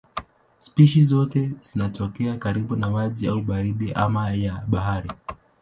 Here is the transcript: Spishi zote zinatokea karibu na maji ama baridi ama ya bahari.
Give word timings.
Spishi 0.59 1.05
zote 1.05 1.51
zinatokea 1.59 2.37
karibu 2.37 2.75
na 2.75 2.89
maji 2.89 3.27
ama 3.27 3.41
baridi 3.41 3.91
ama 3.93 4.33
ya 4.33 4.63
bahari. 4.67 5.09